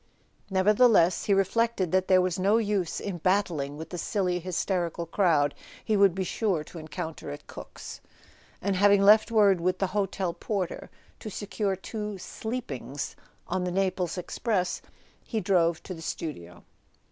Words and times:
Nevertheless, 0.49 1.25
he 1.25 1.33
reflected 1.35 1.91
that 1.91 2.07
there 2.07 2.21
was 2.23 2.39
no 2.39 2.57
use 2.57 2.99
in 2.99 3.19
battling 3.19 3.77
with 3.77 3.91
the 3.91 3.99
silly 3.99 4.39
hysterical 4.39 5.05
crowd 5.05 5.53
he 5.85 5.95
would 5.95 6.15
be 6.15 6.23
sure 6.23 6.63
to 6.63 6.79
encounter 6.79 7.29
at 7.29 7.45
Cook's; 7.45 8.01
and 8.63 8.75
having 8.75 9.03
left 9.03 9.29
word 9.29 9.61
with 9.61 9.77
the 9.77 9.85
hotel 9.93 10.33
porter 10.33 10.89
to 11.19 11.29
secure 11.29 11.75
two 11.75 12.17
"sleepings" 12.17 13.15
on 13.47 13.63
the 13.63 13.71
Naples 13.71 14.17
express, 14.17 14.81
he 15.23 15.39
drove 15.39 15.83
to 15.83 15.93
the 15.93 16.01
studio. 16.01 16.63